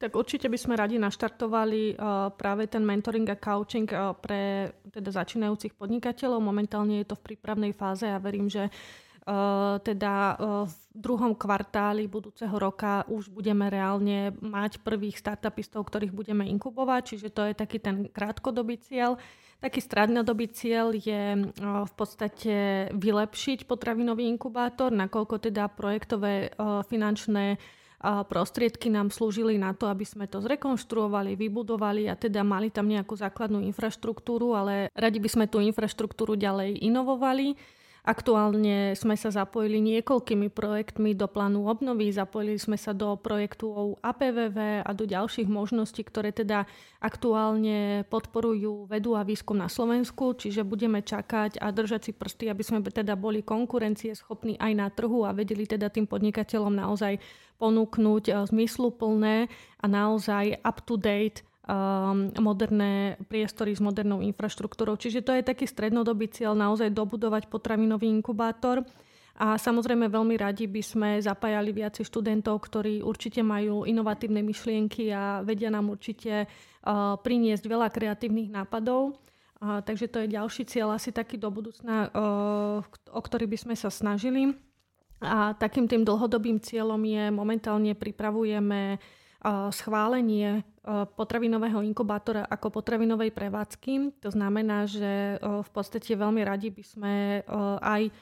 Tak 0.01 0.17
určite 0.17 0.49
by 0.49 0.57
sme 0.57 0.81
radi 0.81 0.97
naštartovali 0.97 1.93
uh, 1.93 2.33
práve 2.33 2.65
ten 2.73 2.81
mentoring 2.81 3.29
a 3.29 3.37
coaching 3.37 3.85
uh, 3.93 4.17
pre 4.17 4.73
teda 4.89 5.13
začínajúcich 5.13 5.77
podnikateľov. 5.77 6.41
Momentálne 6.41 7.05
je 7.05 7.13
to 7.13 7.21
v 7.21 7.37
prípravnej 7.37 7.77
fáze 7.77 8.09
a 8.09 8.17
verím, 8.17 8.49
že 8.49 8.73
uh, 8.73 9.77
teda 9.85 10.41
v 10.65 10.77
druhom 10.97 11.37
kvartáli 11.37 12.09
budúceho 12.09 12.57
roka 12.57 13.05
už 13.13 13.29
budeme 13.29 13.69
reálne 13.69 14.33
mať 14.41 14.81
prvých 14.81 15.21
startupistov, 15.21 15.85
ktorých 15.85 16.17
budeme 16.17 16.49
inkubovať, 16.49 17.15
čiže 17.15 17.29
to 17.29 17.45
je 17.45 17.53
taký 17.53 17.77
ten 17.77 18.09
krátkodobý 18.09 18.81
cieľ. 18.81 19.21
Taký 19.61 19.85
strednodobý 19.85 20.49
cieľ 20.49 20.97
je 20.97 21.53
v 21.61 21.93
podstate 21.93 22.89
vylepšiť 22.97 23.69
potravinový 23.69 24.25
inkubátor, 24.33 24.89
nakoľko 24.89 25.37
teda 25.53 25.69
projektové 25.69 26.49
finančné 26.89 27.61
prostriedky 28.01 28.89
nám 28.89 29.13
slúžili 29.13 29.61
na 29.61 29.77
to, 29.77 29.85
aby 29.87 30.09
sme 30.09 30.25
to 30.25 30.41
zrekonštruovali, 30.41 31.37
vybudovali 31.37 32.09
a 32.09 32.17
teda 32.17 32.41
mali 32.41 32.73
tam 32.73 32.89
nejakú 32.89 33.13
základnú 33.13 33.61
infraštruktúru, 33.69 34.57
ale 34.57 34.89
radi 34.97 35.21
by 35.21 35.29
sme 35.29 35.45
tú 35.47 35.61
infraštruktúru 35.61 36.35
ďalej 36.35 36.81
inovovali. 36.81 37.55
Aktuálne 38.01 38.97
sme 38.97 39.13
sa 39.13 39.29
zapojili 39.29 39.77
niekoľkými 39.85 40.49
projektmi 40.49 41.13
do 41.13 41.29
plánu 41.29 41.69
obnovy, 41.69 42.09
zapojili 42.09 42.57
sme 42.57 42.81
sa 42.81 42.97
do 42.97 43.13
projektu 43.21 44.01
APVV 44.01 44.81
a 44.81 44.91
do 44.97 45.05
ďalších 45.05 45.45
možností, 45.45 46.01
ktoré 46.01 46.33
teda 46.33 46.65
aktuálne 47.05 48.09
podporujú 48.09 48.89
vedu 48.89 49.21
a 49.21 49.23
výskum 49.23 49.61
na 49.61 49.69
Slovensku, 49.69 50.33
čiže 50.33 50.65
budeme 50.65 51.05
čakať 51.05 51.61
a 51.61 51.69
držať 51.69 52.09
si 52.09 52.13
prsty, 52.17 52.49
aby 52.49 52.65
sme 52.65 52.81
teda 52.81 53.21
boli 53.21 53.45
konkurencieschopní 53.45 54.57
aj 54.57 54.73
na 54.73 54.89
trhu 54.89 55.29
a 55.29 55.37
vedeli 55.37 55.69
teda 55.69 55.93
tým 55.93 56.09
podnikateľom 56.09 56.73
naozaj 56.73 57.21
ponúknuť 57.61 58.25
eh, 58.33 58.35
zmysluplné 58.49 59.53
a 59.77 59.85
naozaj 59.85 60.65
up-to-date 60.65 61.45
um, 61.67 62.33
moderné 62.41 63.21
priestory 63.29 63.77
s 63.77 63.81
modernou 63.83 64.25
infraštruktúrou. 64.25 64.97
Čiže 64.97 65.21
to 65.25 65.33
je 65.37 65.43
taký 65.45 65.69
strednodobý 65.69 66.33
cieľ 66.33 66.57
naozaj 66.57 66.93
dobudovať 66.93 67.53
potravinový 67.53 68.09
inkubátor. 68.09 68.87
A 69.41 69.57
samozrejme 69.57 70.13
veľmi 70.13 70.37
radi 70.37 70.69
by 70.69 70.83
sme 70.85 71.09
zapájali 71.17 71.73
viacej 71.73 72.05
študentov, 72.05 72.61
ktorí 72.61 73.01
určite 73.01 73.41
majú 73.41 73.89
inovatívne 73.89 74.45
myšlienky 74.45 75.09
a 75.17 75.41
vedia 75.41 75.73
nám 75.73 75.89
určite 75.89 76.45
uh, 76.45 77.17
priniesť 77.17 77.65
veľa 77.65 77.89
kreatívnych 77.89 78.53
nápadov. 78.53 79.17
Uh, 79.61 79.81
takže 79.81 80.13
to 80.13 80.25
je 80.25 80.37
ďalší 80.37 80.69
cieľ 80.69 80.93
asi 80.93 81.09
taký 81.09 81.41
do 81.41 81.49
budúcna, 81.49 82.13
uh, 82.13 82.85
o 82.85 83.21
ktorý 83.21 83.49
by 83.49 83.57
sme 83.57 83.75
sa 83.81 83.89
snažili. 83.89 84.53
A 85.21 85.53
takým 85.57 85.85
tým 85.85 86.05
dlhodobým 86.05 86.61
cieľom 86.61 87.01
je 87.05 87.29
momentálne 87.29 87.93
pripravujeme 87.93 88.97
schválenie 89.73 90.65
potravinového 91.17 91.81
inkubátora 91.85 92.45
ako 92.45 92.81
potravinovej 92.81 93.33
prevádzky. 93.33 94.21
To 94.21 94.29
znamená, 94.33 94.85
že 94.85 95.41
v 95.41 95.71
podstate 95.73 96.13
veľmi 96.13 96.45
radi 96.45 96.69
by 96.69 96.85
sme 96.85 97.15
aj 97.81 98.13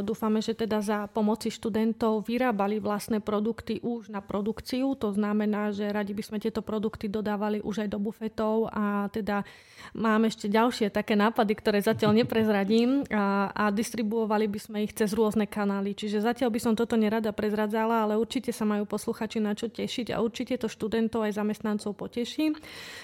Dúfame, 0.00 0.40
že 0.40 0.56
teda 0.56 0.80
za 0.80 1.04
pomoci 1.12 1.52
študentov 1.52 2.24
vyrábali 2.24 2.80
vlastné 2.80 3.20
produkty 3.20 3.76
už 3.84 4.08
na 4.08 4.24
produkciu. 4.24 4.96
To 4.96 5.12
znamená, 5.12 5.68
že 5.68 5.92
radi 5.92 6.16
by 6.16 6.24
sme 6.24 6.38
tieto 6.40 6.64
produkty 6.64 7.12
dodávali 7.12 7.60
už 7.60 7.84
aj 7.84 7.88
do 7.92 8.00
bufetov 8.00 8.72
a 8.72 9.12
teda 9.12 9.44
máme 9.92 10.32
ešte 10.32 10.48
ďalšie 10.48 10.88
také 10.88 11.12
nápady, 11.12 11.52
ktoré 11.60 11.84
zatiaľ 11.84 12.24
neprezradím 12.24 13.04
a, 13.12 13.52
a 13.52 13.64
distribuovali 13.68 14.48
by 14.48 14.60
sme 14.64 14.78
ich 14.80 14.96
cez 14.96 15.12
rôzne 15.12 15.44
kanály. 15.44 15.92
Čiže 15.92 16.24
zatiaľ 16.24 16.48
by 16.56 16.60
som 16.64 16.72
toto 16.72 16.96
nerada 16.96 17.28
prezradzala, 17.36 18.08
ale 18.08 18.16
určite 18.16 18.56
sa 18.56 18.64
majú 18.64 18.88
posluchači 18.88 19.44
na 19.44 19.52
čo 19.52 19.68
tešiť 19.68 20.16
a 20.16 20.24
určite 20.24 20.56
to 20.56 20.72
študentov 20.72 21.28
aj 21.28 21.36
zamestnancov 21.36 22.00
poteší. 22.00 22.56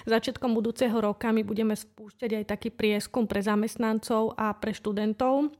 Začiatkom 0.09 0.57
budúceho 0.57 0.97
roka 0.97 1.29
my 1.29 1.45
budeme 1.45 1.77
spúšťať 1.77 2.41
aj 2.41 2.43
taký 2.49 2.73
prieskum 2.73 3.29
pre 3.29 3.45
zamestnancov 3.45 4.33
a 4.33 4.57
pre 4.57 4.73
študentov 4.73 5.53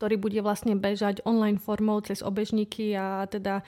ktorý 0.00 0.16
bude 0.16 0.40
vlastne 0.40 0.80
bežať 0.80 1.20
online 1.28 1.60
formou 1.60 2.00
cez 2.00 2.24
obežníky 2.24 2.96
a 2.96 3.28
teda 3.28 3.60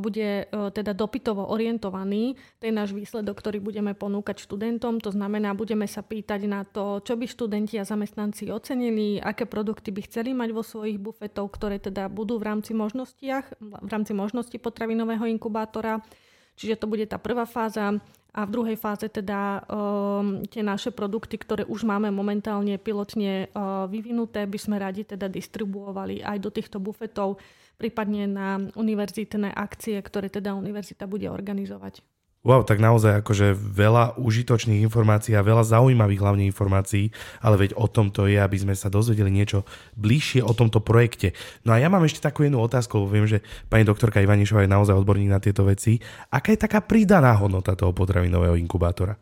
bude 0.00 0.48
e, 0.48 0.72
teda 0.72 0.96
dopytovo 0.96 1.44
orientovaný. 1.52 2.40
To 2.56 2.64
je 2.64 2.72
náš 2.72 2.96
výsledok, 2.96 3.36
ktorý 3.36 3.60
budeme 3.60 3.92
ponúkať 3.92 4.40
študentom. 4.40 4.96
To 5.04 5.12
znamená, 5.12 5.52
budeme 5.52 5.84
sa 5.84 6.00
pýtať 6.00 6.48
na 6.48 6.64
to, 6.64 7.04
čo 7.04 7.20
by 7.20 7.28
študenti 7.28 7.76
a 7.76 7.84
zamestnanci 7.84 8.48
ocenili, 8.48 9.20
aké 9.20 9.44
produkty 9.44 9.92
by 9.92 10.08
chceli 10.08 10.32
mať 10.32 10.56
vo 10.56 10.64
svojich 10.64 10.96
bufetov, 10.96 11.52
ktoré 11.52 11.76
teda 11.76 12.08
budú 12.08 12.40
v 12.40 12.48
rámci 12.48 12.72
možnostiach, 12.72 13.60
v 13.60 13.88
rámci 13.92 14.16
možnosti 14.16 14.56
potravinového 14.56 15.28
inkubátora. 15.28 16.00
Čiže 16.58 16.82
to 16.82 16.90
bude 16.90 17.06
tá 17.06 17.22
prvá 17.22 17.46
fáza 17.46 18.02
a 18.34 18.40
v 18.44 18.50
druhej 18.50 18.76
fáze 18.76 19.06
teda 19.06 19.62
um, 19.70 20.42
tie 20.50 20.60
naše 20.60 20.90
produkty, 20.90 21.38
ktoré 21.38 21.62
už 21.64 21.86
máme 21.86 22.10
momentálne 22.10 22.74
pilotne 22.76 23.46
uh, 23.54 23.86
vyvinuté, 23.86 24.44
by 24.44 24.58
sme 24.58 24.76
radi 24.82 25.06
teda 25.06 25.30
distribuovali 25.30 26.20
aj 26.26 26.38
do 26.42 26.50
týchto 26.50 26.82
bufetov, 26.82 27.38
prípadne 27.78 28.26
na 28.26 28.58
univerzitné 28.74 29.54
akcie, 29.54 29.96
ktoré 30.02 30.26
teda 30.28 30.52
univerzita 30.58 31.06
bude 31.06 31.30
organizovať. 31.30 32.02
Wow, 32.46 32.62
tak 32.62 32.78
naozaj 32.78 33.26
akože 33.26 33.50
veľa 33.50 34.14
užitočných 34.14 34.86
informácií 34.86 35.34
a 35.34 35.42
veľa 35.42 35.66
zaujímavých 35.66 36.22
hlavne 36.22 36.44
informácií, 36.46 37.10
ale 37.42 37.66
veď 37.66 37.74
o 37.74 37.90
tom 37.90 38.14
to 38.14 38.30
je, 38.30 38.38
aby 38.38 38.54
sme 38.54 38.78
sa 38.78 38.86
dozvedeli 38.86 39.26
niečo 39.26 39.66
bližšie 39.98 40.46
o 40.46 40.54
tomto 40.54 40.78
projekte. 40.78 41.34
No 41.66 41.74
a 41.74 41.82
ja 41.82 41.90
mám 41.90 42.06
ešte 42.06 42.22
takú 42.22 42.46
jednu 42.46 42.62
otázku, 42.62 43.02
lebo 43.02 43.10
viem, 43.10 43.26
že 43.26 43.42
pani 43.66 43.82
doktorka 43.82 44.22
Ivanišová 44.22 44.62
je 44.62 44.70
naozaj 44.70 44.94
odborník 44.94 45.34
na 45.34 45.42
tieto 45.42 45.66
veci. 45.66 45.98
Aká 46.30 46.54
je 46.54 46.62
taká 46.62 46.78
pridaná 46.78 47.34
hodnota 47.34 47.74
toho 47.74 47.90
potravinového 47.90 48.54
inkubátora? 48.54 49.18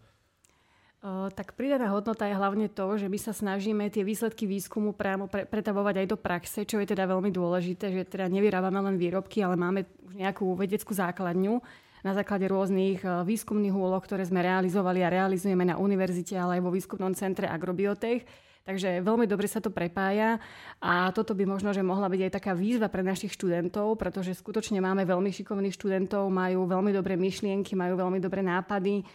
tak 1.07 1.55
pridaná 1.55 1.95
hodnota 1.95 2.27
je 2.27 2.35
hlavne 2.35 2.67
to, 2.67 2.99
že 2.99 3.07
my 3.07 3.15
sa 3.15 3.31
snažíme 3.31 3.87
tie 3.95 4.03
výsledky 4.03 4.43
výskumu 4.43 4.91
právo 4.91 5.31
pre, 5.31 5.47
pretavovať 5.47 6.03
aj 6.03 6.07
do 6.11 6.19
praxe, 6.19 6.67
čo 6.67 6.83
je 6.83 6.87
teda 6.91 7.07
veľmi 7.07 7.31
dôležité, 7.31 7.95
že 7.95 8.03
teda 8.11 8.27
nevyrábame 8.27 8.83
len 8.83 8.99
výrobky, 8.99 9.39
ale 9.39 9.55
máme 9.55 9.87
už 10.03 10.19
nejakú 10.19 10.59
vedeckú 10.59 10.91
základňu 10.91 11.63
na 12.07 12.15
základe 12.15 12.47
rôznych 12.47 13.03
e, 13.03 13.27
výskumných 13.27 13.75
úloh, 13.75 13.99
ktoré 13.99 14.23
sme 14.23 14.47
realizovali 14.47 15.03
a 15.03 15.11
realizujeme 15.11 15.67
na 15.67 15.75
univerzite, 15.75 16.39
ale 16.39 16.63
aj 16.63 16.63
vo 16.63 16.71
výskumnom 16.71 17.11
centre 17.19 17.51
Agrobiotech. 17.51 18.23
Takže 18.67 18.99
veľmi 19.03 19.31
dobre 19.31 19.47
sa 19.47 19.63
to 19.63 19.71
prepája 19.71 20.43
a 20.83 21.11
toto 21.15 21.39
by 21.39 21.47
možno, 21.47 21.71
že 21.71 21.87
mohla 21.87 22.11
byť 22.11 22.21
aj 22.27 22.33
taká 22.35 22.53
výzva 22.55 22.91
pre 22.91 23.03
našich 23.07 23.31
študentov, 23.31 23.95
pretože 23.95 24.35
skutočne 24.35 24.83
máme 24.83 25.07
veľmi 25.07 25.31
šikovných 25.31 25.75
študentov, 25.75 26.27
majú 26.31 26.67
veľmi 26.67 26.91
dobré 26.91 27.15
myšlienky, 27.15 27.79
majú 27.79 27.95
veľmi 27.95 28.19
dobré 28.19 28.43
nápady 28.43 29.07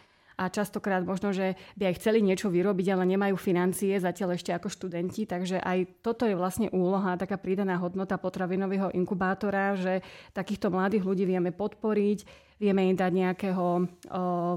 a 0.41 0.49
častokrát 0.49 1.05
možno, 1.05 1.29
že 1.29 1.53
by 1.77 1.93
aj 1.93 1.97
chceli 2.01 2.25
niečo 2.25 2.49
vyrobiť, 2.49 2.97
ale 2.97 3.05
nemajú 3.05 3.37
financie 3.37 4.01
zatiaľ 4.01 4.41
ešte 4.41 4.49
ako 4.49 4.73
študenti, 4.73 5.29
takže 5.29 5.61
aj 5.61 6.01
toto 6.01 6.25
je 6.25 6.33
vlastne 6.33 6.73
úloha, 6.73 7.13
taká 7.21 7.37
pridaná 7.37 7.77
hodnota 7.77 8.17
potravinového 8.17 8.89
inkubátora, 8.97 9.77
že 9.77 10.01
takýchto 10.33 10.73
mladých 10.73 11.05
ľudí 11.05 11.29
vieme 11.29 11.53
podporiť, 11.53 12.49
Vieme 12.61 12.85
im 12.85 12.93
dať 12.93 13.09
nejakého 13.09 13.65
o, 13.73 13.85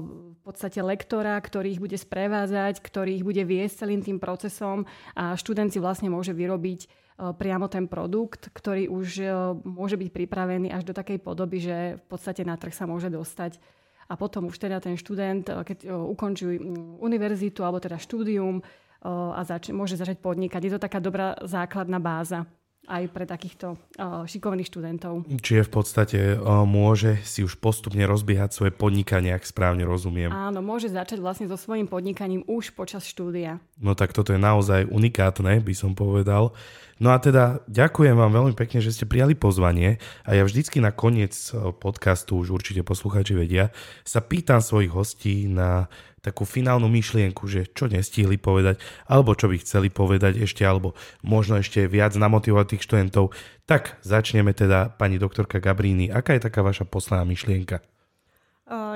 v 0.05 0.39
podstate 0.45 0.77
lektora, 0.77 1.33
ktorý 1.41 1.73
ich 1.73 1.81
bude 1.81 1.97
sprevázať, 1.97 2.77
ktorý 2.77 3.17
ich 3.17 3.25
bude 3.25 3.41
viesť 3.41 3.81
celým 3.81 4.05
tým 4.05 4.21
procesom 4.21 4.85
a 5.17 5.33
študent 5.33 5.73
si 5.73 5.81
vlastne 5.81 6.13
môže 6.13 6.29
vyrobiť 6.29 6.85
priamo 7.15 7.65
ten 7.65 7.89
produkt, 7.89 8.53
ktorý 8.53 8.91
už 8.91 9.25
môže 9.63 9.97
byť 9.97 10.09
pripravený 10.11 10.69
až 10.69 10.83
do 10.85 10.93
takej 10.93 11.17
podoby, 11.23 11.63
že 11.63 11.97
v 11.97 12.05
podstate 12.05 12.43
na 12.43 12.59
trh 12.59 12.75
sa 12.75 12.85
môže 12.85 13.09
dostať. 13.09 13.57
A 14.05 14.13
potom 14.13 14.53
už 14.53 14.57
teda 14.61 14.77
ten 14.77 14.93
študent, 14.97 15.49
keď 15.49 15.89
ukončí 15.89 16.61
univerzitu 17.01 17.65
alebo 17.65 17.81
teda 17.81 17.97
štúdium 17.97 18.61
a 19.05 19.41
zač- 19.45 19.73
môže 19.73 19.97
začať 19.97 20.21
podnikať. 20.21 20.61
Je 20.61 20.73
to 20.77 20.81
taká 20.81 21.01
dobrá 21.01 21.33
základná 21.41 21.97
báza 21.97 22.45
aj 22.85 23.03
pre 23.11 23.25
takýchto 23.25 23.75
uh, 23.75 24.23
šikovných 24.25 24.69
študentov. 24.69 25.25
Čiže 25.29 25.67
v 25.67 25.71
podstate 25.71 26.19
uh, 26.37 26.63
môže 26.63 27.19
si 27.25 27.41
už 27.41 27.57
postupne 27.57 28.05
rozbiehať 28.05 28.53
svoje 28.53 28.71
podnikanie, 28.71 29.33
ak 29.33 29.45
správne 29.45 29.85
rozumiem. 29.85 30.29
Áno, 30.29 30.61
môže 30.61 30.89
začať 30.89 31.21
vlastne 31.21 31.49
so 31.49 31.57
svojím 31.57 31.89
podnikaním 31.89 32.45
už 32.45 32.73
počas 32.77 33.05
štúdia. 33.05 33.61
No 33.81 33.97
tak 33.97 34.13
toto 34.13 34.31
je 34.33 34.39
naozaj 34.39 34.87
unikátne, 34.89 35.61
by 35.61 35.73
som 35.75 35.97
povedal. 35.97 36.53
No 36.95 37.11
a 37.11 37.19
teda 37.19 37.59
ďakujem 37.67 38.15
vám 38.15 38.31
veľmi 38.31 38.55
pekne, 38.55 38.79
že 38.79 38.95
ste 38.95 39.03
prijali 39.03 39.35
pozvanie 39.35 39.99
a 40.23 40.31
ja 40.31 40.47
vždycky 40.47 40.79
na 40.79 40.95
koniec 40.95 41.35
podcastu, 41.83 42.39
už 42.39 42.55
určite 42.55 42.87
poslucháči 42.87 43.35
vedia, 43.35 43.75
sa 44.07 44.23
pýtam 44.23 44.63
svojich 44.63 44.95
hostí 44.95 45.51
na 45.51 45.91
takú 46.25 46.41
finálnu 46.49 46.89
myšlienku, 46.89 47.45
že 47.45 47.69
čo 47.69 47.85
nestihli 47.85 48.41
povedať, 48.41 48.81
alebo 49.05 49.37
čo 49.37 49.45
by 49.45 49.61
chceli 49.61 49.93
povedať 49.93 50.41
ešte, 50.41 50.65
alebo 50.65 50.97
možno 51.21 51.61
ešte 51.61 51.85
viac 51.85 52.17
namotivovať 52.17 52.65
tých 52.73 52.85
študentov. 52.89 53.29
Tak 53.69 54.01
začneme 54.01 54.57
teda, 54.57 54.89
pani 54.89 55.21
doktorka 55.21 55.61
Gabríny, 55.61 56.09
aká 56.09 56.33
je 56.33 56.49
taká 56.49 56.65
vaša 56.65 56.89
posledná 56.89 57.29
myšlienka? 57.29 57.85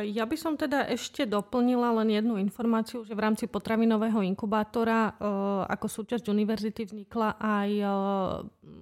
Ja 0.01 0.25
by 0.25 0.33
som 0.33 0.57
teda 0.57 0.89
ešte 0.89 1.29
doplnila 1.29 1.93
len 2.01 2.09
jednu 2.09 2.41
informáciu, 2.41 3.05
že 3.05 3.13
v 3.13 3.21
rámci 3.21 3.45
potravinového 3.45 4.25
inkubátora 4.25 5.13
ako 5.69 5.85
súčasť 5.85 6.25
univerzity 6.25 6.89
vznikla 6.89 7.37
aj 7.37 7.69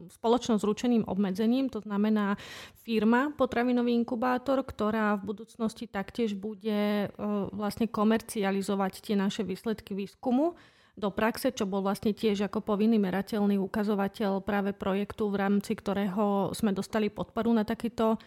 spoločnosť 0.09 0.61
s 0.63 0.67
ručeným 0.67 1.03
obmedzením, 1.05 1.67
to 1.67 1.83
znamená 1.83 2.39
firma 2.81 3.35
potravinový 3.35 3.93
inkubátor, 3.93 4.63
ktorá 4.63 5.19
v 5.19 5.35
budúcnosti 5.35 5.85
taktiež 5.85 6.33
bude 6.33 7.11
vlastne 7.51 7.85
komercializovať 7.91 9.03
tie 9.03 9.15
naše 9.19 9.43
výsledky 9.43 9.93
výskumu 9.93 10.55
do 10.97 11.13
praxe, 11.13 11.53
čo 11.53 11.69
bol 11.69 11.85
vlastne 11.85 12.09
tiež 12.09 12.49
ako 12.49 12.65
povinný 12.65 12.97
merateľný 12.97 13.61
ukazovateľ 13.61 14.41
práve 14.41 14.73
projektu, 14.73 15.29
v 15.29 15.45
rámci 15.45 15.77
ktorého 15.77 16.57
sme 16.57 16.73
dostali 16.73 17.13
podporu 17.13 17.53
na 17.53 17.61
takýto 17.61 18.17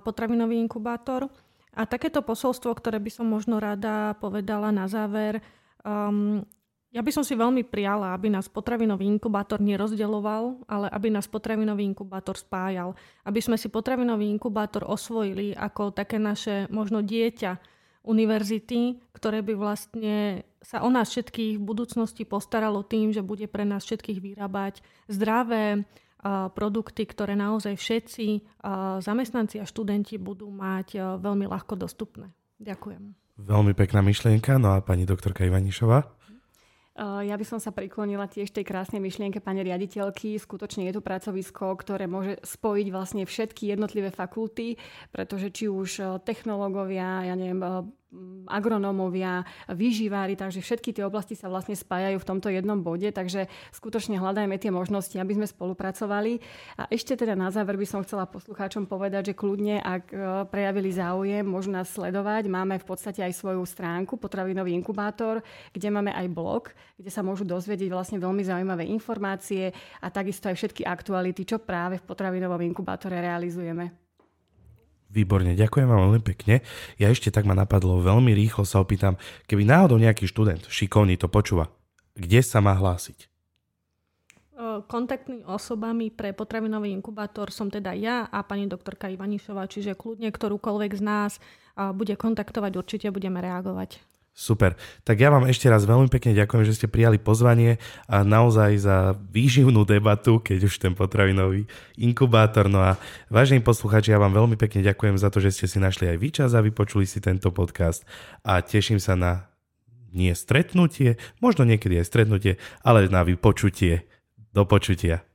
potravinový 0.00 0.56
inkubátor. 0.56 1.28
A 1.76 1.86
takéto 1.86 2.24
posolstvo, 2.24 2.72
ktoré 2.74 2.98
by 2.98 3.10
som 3.12 3.30
možno 3.30 3.60
rada 3.60 4.18
povedala 4.18 4.74
na 4.74 4.90
záver, 4.90 5.38
um, 5.86 6.42
ja 6.90 7.00
by 7.06 7.10
som 7.14 7.22
si 7.22 7.38
veľmi 7.38 7.62
prijala, 7.70 8.10
aby 8.12 8.26
nás 8.26 8.50
potravinový 8.50 9.06
inkubátor 9.06 9.62
nerozdeloval, 9.62 10.58
ale 10.66 10.90
aby 10.90 11.08
nás 11.14 11.30
potravinový 11.30 11.86
inkubátor 11.86 12.34
spájal. 12.34 12.98
Aby 13.22 13.38
sme 13.38 13.54
si 13.54 13.70
potravinový 13.70 14.26
inkubátor 14.26 14.82
osvojili 14.82 15.54
ako 15.54 15.94
také 15.94 16.18
naše 16.18 16.66
možno 16.66 16.98
dieťa 16.98 17.78
univerzity, 18.02 18.98
ktoré 19.14 19.44
by 19.44 19.54
vlastne 19.54 20.42
sa 20.58 20.82
o 20.82 20.90
nás 20.90 21.14
všetkých 21.14 21.60
v 21.60 21.64
budúcnosti 21.64 22.26
postaralo 22.26 22.82
tým, 22.82 23.14
že 23.14 23.22
bude 23.22 23.46
pre 23.46 23.62
nás 23.62 23.86
všetkých 23.86 24.18
vyrábať 24.18 24.82
zdravé, 25.06 25.86
produkty, 26.52 27.08
ktoré 27.08 27.32
naozaj 27.32 27.80
všetci 27.80 28.44
zamestnanci 29.00 29.56
a 29.56 29.64
študenti 29.64 30.20
budú 30.20 30.52
mať 30.52 31.16
veľmi 31.16 31.48
ľahko 31.48 31.80
dostupné. 31.80 32.28
Ďakujem. 32.60 33.16
Veľmi 33.40 33.72
pekná 33.72 34.04
myšlienka. 34.04 34.60
No 34.60 34.76
a 34.76 34.84
pani 34.84 35.08
doktorka 35.08 35.48
Ivanišová? 35.48 36.19
Ja 37.00 37.32
by 37.32 37.44
som 37.48 37.56
sa 37.56 37.72
priklonila 37.72 38.28
tiež 38.28 38.52
tej 38.52 38.68
krásnej 38.68 39.00
myšlienke 39.00 39.40
pani 39.40 39.64
riaditeľky. 39.64 40.36
Skutočne 40.36 40.84
je 40.84 41.00
to 41.00 41.00
pracovisko, 41.00 41.72
ktoré 41.80 42.04
môže 42.04 42.36
spojiť 42.44 42.86
vlastne 42.92 43.24
všetky 43.24 43.72
jednotlivé 43.72 44.12
fakulty, 44.12 44.76
pretože 45.08 45.48
či 45.48 45.72
už 45.72 46.20
technológovia, 46.28 47.24
ja 47.24 47.32
neviem, 47.32 47.64
agronómovia, 48.46 49.44
výživári, 49.68 50.38
takže 50.38 50.62
všetky 50.62 50.94
tie 50.94 51.04
oblasti 51.04 51.34
sa 51.34 51.50
vlastne 51.50 51.74
spájajú 51.74 52.20
v 52.20 52.28
tomto 52.28 52.48
jednom 52.48 52.80
bode, 52.80 53.08
takže 53.10 53.50
skutočne 53.74 54.16
hľadajme 54.16 54.56
tie 54.56 54.72
možnosti, 54.72 55.16
aby 55.16 55.36
sme 55.36 55.46
spolupracovali. 55.48 56.38
A 56.80 56.88
ešte 56.88 57.18
teda 57.18 57.36
na 57.36 57.48
záver 57.52 57.76
by 57.76 57.86
som 57.88 58.00
chcela 58.04 58.28
poslucháčom 58.28 58.86
povedať, 58.86 59.32
že 59.32 59.38
kľudne, 59.38 59.80
ak 59.80 60.04
e, 60.10 60.16
prejavili 60.48 60.90
záujem, 60.92 61.44
môžu 61.44 61.72
nás 61.72 61.90
sledovať. 61.90 62.46
Máme 62.46 62.80
v 62.80 62.86
podstate 62.86 63.24
aj 63.24 63.36
svoju 63.36 63.62
stránku, 63.64 64.16
potravinový 64.16 64.72
inkubátor, 64.76 65.40
kde 65.72 65.88
máme 65.90 66.12
aj 66.12 66.26
blog, 66.30 66.62
kde 67.00 67.10
sa 67.10 67.24
môžu 67.24 67.48
dozvedieť 67.48 67.90
vlastne 67.90 68.18
veľmi 68.20 68.44
zaujímavé 68.44 68.84
informácie 68.88 69.72
a 70.00 70.06
takisto 70.08 70.52
aj 70.52 70.56
všetky 70.56 70.82
aktuality, 70.84 71.42
čo 71.46 71.62
práve 71.62 71.98
v 71.98 72.06
potravinovom 72.06 72.60
inkubátore 72.60 73.18
realizujeme. 73.18 74.09
Výborne, 75.10 75.58
ďakujem 75.58 75.90
vám 75.90 76.06
veľmi 76.06 76.22
pekne. 76.22 76.62
Ja 76.94 77.10
ešte 77.10 77.34
tak 77.34 77.42
ma 77.42 77.58
napadlo, 77.58 77.98
veľmi 77.98 78.30
rýchlo 78.30 78.62
sa 78.62 78.78
opýtam, 78.78 79.18
keby 79.50 79.66
náhodou 79.66 79.98
nejaký 79.98 80.30
študent 80.30 80.70
šikovný 80.70 81.18
to 81.18 81.26
počúva, 81.26 81.66
kde 82.14 82.38
sa 82.46 82.62
má 82.62 82.78
hlásiť? 82.78 83.26
Kontaktnými 84.60 85.48
osobami 85.48 86.12
pre 86.12 86.36
potravinový 86.36 86.92
inkubátor 86.92 87.48
som 87.48 87.72
teda 87.72 87.96
ja 87.96 88.28
a 88.28 88.44
pani 88.44 88.68
doktorka 88.68 89.08
Ivanišová, 89.08 89.64
čiže 89.66 89.96
kľudne 89.96 90.28
ktorúkoľvek 90.30 90.92
z 90.94 91.02
nás 91.02 91.32
bude 91.96 92.12
kontaktovať, 92.14 92.72
určite 92.76 93.08
budeme 93.08 93.40
reagovať. 93.40 93.98
Super. 94.30 94.78
Tak 95.04 95.20
ja 95.20 95.28
vám 95.28 95.44
ešte 95.50 95.68
raz 95.68 95.84
veľmi 95.84 96.08
pekne 96.08 96.32
ďakujem, 96.32 96.64
že 96.64 96.76
ste 96.78 96.88
prijali 96.88 97.20
pozvanie 97.20 97.76
a 98.08 98.24
naozaj 98.24 98.70
za 98.80 98.96
výživnú 99.28 99.84
debatu, 99.84 100.40
keď 100.40 100.70
už 100.70 100.74
ten 100.80 100.94
potravinový 100.96 101.68
inkubátor. 102.00 102.70
No 102.70 102.80
a 102.80 102.96
vážení 103.28 103.60
poslucháči, 103.60 104.14
ja 104.14 104.22
vám 104.22 104.32
veľmi 104.32 104.56
pekne 104.56 104.86
ďakujem 104.86 105.20
za 105.20 105.28
to, 105.28 105.44
že 105.44 105.52
ste 105.52 105.66
si 105.68 105.78
našli 105.82 106.08
aj 106.08 106.16
výčas 106.16 106.50
a 106.56 106.64
vypočuli 106.64 107.04
si 107.04 107.20
tento 107.20 107.52
podcast 107.52 108.06
a 108.46 108.62
teším 108.64 109.02
sa 109.02 109.18
na 109.18 109.50
nie 110.10 110.34
stretnutie, 110.34 111.18
možno 111.38 111.62
niekedy 111.62 112.02
aj 112.02 112.10
stretnutie, 112.10 112.58
ale 112.82 113.06
na 113.06 113.22
vypočutie. 113.22 114.06
Do 114.50 114.66
počutia. 114.66 115.29